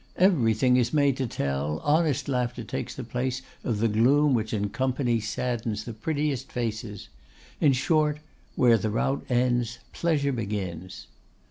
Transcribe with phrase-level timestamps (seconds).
[0.17, 4.69] Everything is made to tell, honest laughter takes the place of the gloom which in
[4.69, 7.07] company saddens the prettiest faces.
[7.59, 8.17] In short,
[8.55, 11.05] where the rout ends pleasure begins.